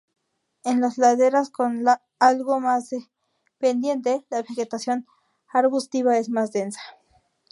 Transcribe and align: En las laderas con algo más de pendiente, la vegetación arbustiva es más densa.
En 0.63 0.81
las 0.81 0.97
laderas 0.97 1.51
con 1.51 1.85
algo 2.17 2.59
más 2.59 2.89
de 2.89 3.07
pendiente, 3.59 4.25
la 4.31 4.41
vegetación 4.41 5.05
arbustiva 5.53 6.17
es 6.17 6.27
más 6.31 6.51
densa. 6.51 6.81